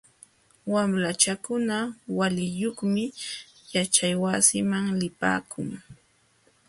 [0.73, 1.77] Wamlachakuna
[2.17, 3.03] waliyuqmi
[3.73, 5.69] yaćhaywasiman lipaakun.